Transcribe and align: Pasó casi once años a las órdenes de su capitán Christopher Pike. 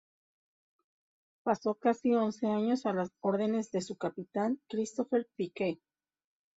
Pasó 1.43 1.75
casi 1.75 2.15
once 2.15 2.47
años 2.47 2.87
a 2.87 2.93
las 2.93 3.11
órdenes 3.21 3.69
de 3.71 3.81
su 3.81 3.97
capitán 3.97 4.59
Christopher 4.67 5.27
Pike. 5.35 5.79